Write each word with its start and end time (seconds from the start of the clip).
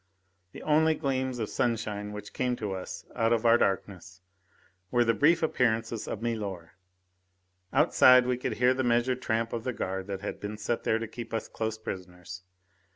The 0.53 0.63
only 0.63 0.95
gleams 0.95 1.37
of 1.37 1.47
sunshine 1.47 2.11
which 2.11 2.33
came 2.33 2.55
to 2.55 2.73
us 2.73 3.05
out 3.13 3.31
of 3.31 3.45
our 3.45 3.59
darkness 3.59 4.21
were 4.89 5.05
the 5.05 5.13
brief 5.13 5.43
appearances 5.43 6.07
of 6.07 6.23
milor. 6.23 6.71
Outside 7.71 8.25
we 8.25 8.35
could 8.37 8.53
hear 8.53 8.73
the 8.73 8.83
measured 8.83 9.21
tramp 9.21 9.53
of 9.53 9.63
the 9.63 9.73
guard 9.73 10.07
that 10.07 10.21
had 10.21 10.39
been 10.39 10.57
set 10.57 10.85
there 10.85 10.97
to 10.97 11.07
keep 11.07 11.35
us 11.35 11.47
close 11.47 11.77
prisoners. 11.77 12.41